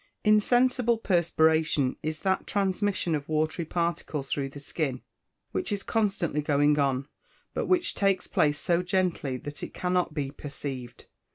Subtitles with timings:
[0.23, 5.03] _Insensible perspiration is that transmission of watery particles through the skin
[5.51, 7.07] which is constantly going on,
[7.53, 11.05] but which takes place so gently that it cannot be perceived.